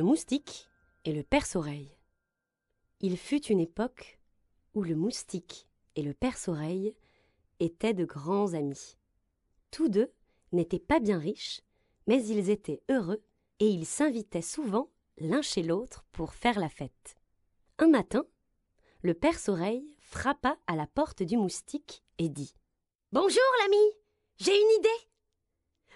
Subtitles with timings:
[0.00, 0.66] Le moustique
[1.04, 1.94] et le perce-oreille.
[3.00, 4.18] Il fut une époque
[4.72, 6.94] où le moustique et le perce-oreille
[7.58, 8.96] étaient de grands amis.
[9.70, 10.10] Tous deux
[10.52, 11.60] n'étaient pas bien riches,
[12.06, 13.22] mais ils étaient heureux
[13.58, 17.18] et ils s'invitaient souvent l'un chez l'autre pour faire la fête.
[17.76, 18.24] Un matin,
[19.02, 22.54] le perce-oreille frappa à la porte du moustique et dit
[23.12, 23.92] Bonjour l'ami,
[24.38, 25.10] j'ai une idée.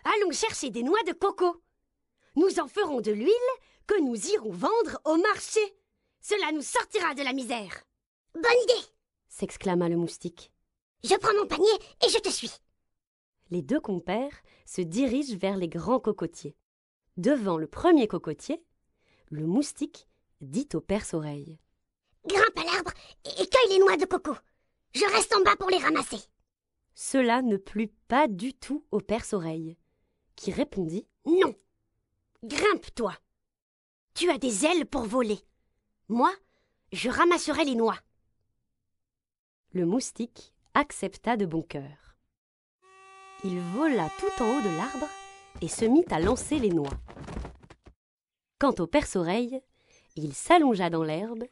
[0.05, 1.62] Allons chercher des noix de coco.
[2.36, 3.30] Nous en ferons de l'huile
[3.86, 5.60] que nous irons vendre au marché.
[6.20, 7.84] Cela nous sortira de la misère.
[8.34, 8.94] Bonne idée
[9.34, 10.52] s'exclama le moustique.
[11.02, 11.74] Je prends mon panier
[12.05, 12.52] et je te suis.
[13.50, 16.56] Les deux compères se dirigent vers les grands cocotiers.
[17.16, 18.62] Devant le premier cocotier,
[19.30, 20.08] le moustique
[20.40, 21.58] dit au perce-oreille
[22.27, 22.92] Grimpe à l'arbre
[23.24, 24.34] et cueille les noix de coco.
[24.94, 26.20] Je reste en bas pour les ramasser.
[26.94, 29.77] Cela ne plut pas du tout au perce-oreille,
[30.36, 31.55] qui répondit Non.
[32.44, 33.14] Grimpe-toi.
[34.14, 35.40] Tu as des ailes pour voler.
[36.08, 36.32] Moi,
[36.92, 37.98] je ramasserai les noix.
[39.72, 42.16] Le moustique accepta de bon cœur.
[43.42, 45.08] Il vola tout en haut de l'arbre
[45.60, 46.96] et se mit à lancer les noix.
[48.60, 49.60] Quant au perce-oreille,
[50.14, 51.42] il s'allongea dans l'herbe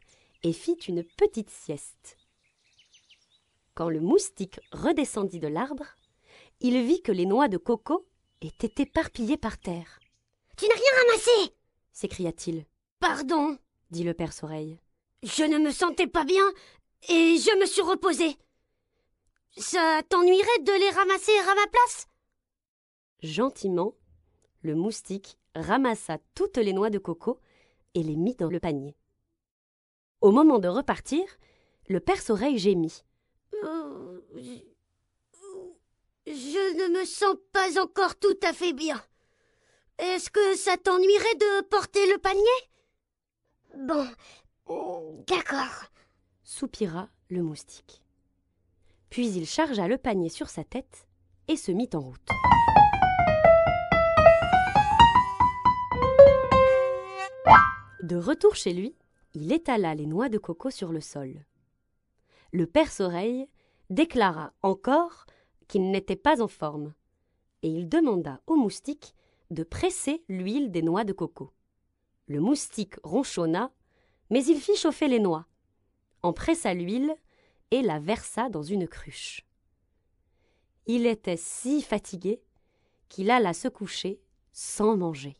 [0.43, 2.17] et fit une petite sieste.
[3.75, 5.97] Quand le moustique redescendit de l'arbre,
[6.61, 8.07] il vit que les noix de coco
[8.39, 9.99] étaient éparpillées par terre.
[10.55, 11.53] Tu n'as rien ramassé
[11.93, 12.65] s'écria-t-il.
[12.99, 13.57] Pardon,
[13.91, 14.79] dit le perce-oreille.
[15.23, 16.43] Je ne me sentais pas bien
[17.07, 18.37] et je me suis reposé.
[19.55, 22.07] Ça t'ennuierait de les ramasser à ma place?
[23.21, 23.93] Gentiment,
[24.61, 27.39] le moustique ramassa toutes les noix de coco
[27.93, 28.95] et les mit dans le panier.
[30.21, 31.23] Au moment de repartir,
[31.87, 33.03] le perce-oreille gémit.
[33.63, 34.21] Euh,
[36.25, 39.01] je ne me sens pas encore tout à fait bien.
[40.03, 42.43] Est-ce que ça t'ennuierait de porter le panier?
[43.87, 45.85] Bon, d'accord,
[46.43, 48.03] soupira le moustique.
[49.09, 51.07] Puis il chargea le panier sur sa tête
[51.47, 52.27] et se mit en route.
[58.01, 58.97] De retour chez lui,
[59.33, 61.45] il étala les noix de coco sur le sol.
[62.51, 63.47] Le perce-oreille
[63.89, 65.27] déclara encore
[65.69, 66.93] qu'il n'était pas en forme,
[67.61, 69.15] et il demanda au moustique
[69.53, 71.53] de presser l'huile des noix de coco.
[72.27, 73.71] Le moustique ronchonna,
[74.29, 75.45] mais il fit chauffer les noix,
[76.21, 77.15] en pressa l'huile
[77.71, 79.45] et la versa dans une cruche.
[80.85, 82.41] Il était si fatigué
[83.09, 84.21] qu'il alla se coucher
[84.51, 85.37] sans manger.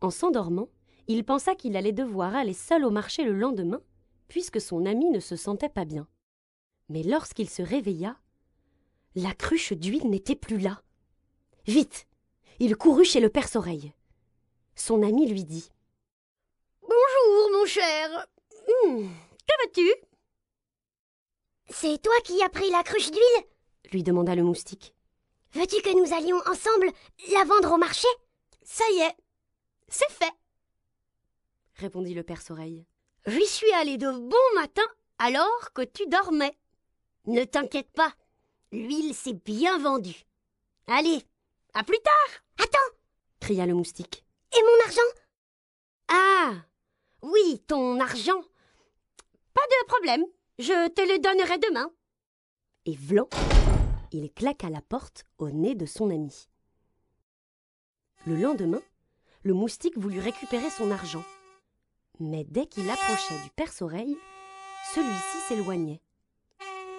[0.00, 0.68] En s'endormant,
[1.06, 3.80] il pensa qu'il allait devoir aller seul au marché le lendemain,
[4.28, 6.08] puisque son ami ne se sentait pas bien.
[6.88, 8.16] Mais lorsqu'il se réveilla,
[9.14, 10.82] la cruche d'huile n'était plus là.
[11.66, 12.06] Vite
[12.60, 13.92] Il courut chez le perce-oreille.
[14.76, 15.70] Son ami lui dit
[16.82, 18.26] Bonjour, mon cher.
[18.84, 19.10] Hum,
[19.48, 19.92] que veux-tu
[21.70, 23.44] C'est toi qui as pris la cruche d'huile?
[23.92, 24.94] lui demanda le moustique.
[25.54, 26.92] Veux-tu que nous allions ensemble
[27.32, 28.06] la vendre au marché?
[28.62, 29.16] Ça y est,
[29.88, 30.32] c'est fait
[31.80, 32.84] répondit le perce-oreille.
[33.26, 34.82] J'y suis allé de bon matin
[35.18, 36.56] alors que tu dormais.
[37.26, 38.12] Ne t'inquiète pas,
[38.70, 40.26] l'huile s'est bien vendue.
[40.86, 41.22] Allez,
[41.74, 42.42] à plus tard.
[42.64, 42.96] Attends
[43.50, 44.24] cria le moustique.
[44.56, 45.10] Et mon argent?
[46.08, 46.52] Ah
[47.22, 48.40] Oui, ton argent.
[49.54, 50.24] Pas de problème,
[50.60, 51.90] je te le donnerai demain.
[52.86, 53.28] Et vlan,
[54.12, 56.48] il claqua la porte au nez de son ami.
[58.26, 58.82] Le lendemain,
[59.42, 61.24] le moustique voulut récupérer son argent.
[62.20, 64.16] Mais dès qu'il approchait du perce-oreille,
[64.94, 66.02] celui-ci s'éloignait.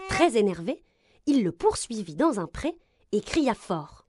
[0.09, 0.83] Très énervé,
[1.27, 2.75] il le poursuivit dans un pré
[3.12, 4.00] et cria fort.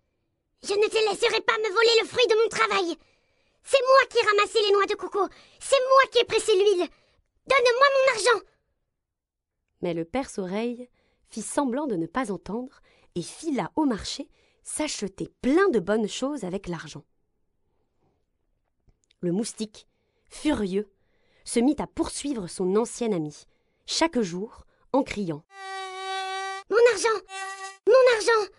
[0.62, 2.96] Je ne te laisserai pas me voler le fruit de mon travail.
[3.64, 5.26] C'est moi qui ai ramassé les noix de coco.
[5.60, 6.88] C'est moi qui ai pressé l'huile.
[7.46, 8.44] Donne-moi mon argent.
[9.80, 10.88] Mais le perce-oreille
[11.28, 12.80] fit semblant de ne pas entendre
[13.16, 14.28] et fila au marché
[14.62, 17.04] s'acheter plein de bonnes choses avec l'argent.
[19.20, 19.88] Le moustique,
[20.28, 20.88] furieux,
[21.44, 23.46] se mit à poursuivre son ancien ami,
[23.86, 25.44] chaque jour, en criant
[26.70, 27.26] Mon argent
[27.86, 28.52] Mon argent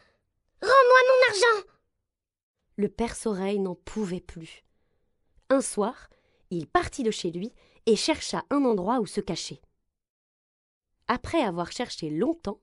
[2.75, 4.63] Le perce-oreille n'en pouvait plus.
[5.49, 6.09] Un soir,
[6.49, 7.53] il partit de chez lui
[7.85, 9.61] et chercha un endroit où se cacher.
[11.07, 12.59] Après avoir cherché longtemps,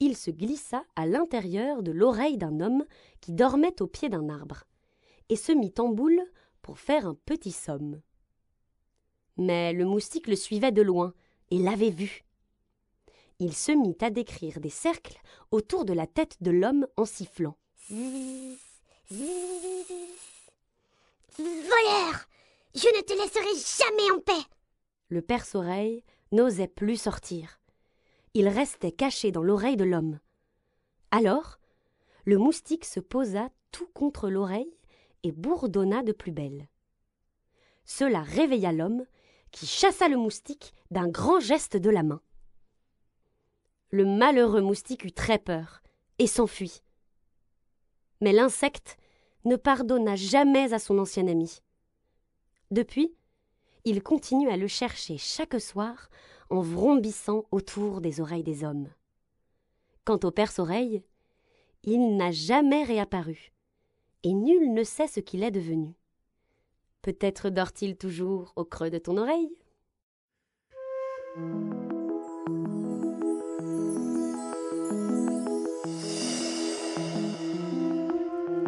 [0.00, 2.84] il se glissa à l'intérieur de l'oreille d'un homme
[3.20, 4.64] qui dormait au pied d'un arbre,
[5.28, 6.22] et se mit en boule
[6.62, 8.00] pour faire un petit somme.
[9.36, 11.12] Mais le moustique le suivait de loin
[11.50, 12.24] et l'avait vu.
[13.40, 15.18] Il se mit à décrire des cercles
[15.50, 17.56] autour de la tête de l'homme en sifflant.
[19.10, 20.26] Voleur
[22.74, 24.48] Je ne te laisserai jamais en paix
[25.08, 26.02] Le perce-oreille
[26.32, 27.60] n'osait plus sortir.
[28.32, 30.20] Il restait caché dans l'oreille de l'homme.
[31.10, 31.58] Alors,
[32.24, 34.74] le moustique se posa tout contre l'oreille
[35.22, 36.68] et bourdonna de plus belle.
[37.84, 39.04] Cela réveilla l'homme,
[39.50, 42.22] qui chassa le moustique d'un grand geste de la main.
[43.90, 45.82] Le malheureux moustique eut très peur
[46.18, 46.82] et s'enfuit.
[48.20, 48.96] Mais l'insecte
[49.44, 51.60] ne pardonna jamais à son ancien ami.
[52.70, 53.14] Depuis,
[53.84, 56.08] il continue à le chercher chaque soir
[56.50, 58.88] en vrombissant autour des oreilles des hommes.
[60.04, 61.02] Quant au perce-oreille,
[61.82, 63.52] il n'a jamais réapparu,
[64.22, 65.94] et nul ne sait ce qu'il est devenu.
[67.02, 69.54] Peut-être dort-il toujours au creux de ton oreille?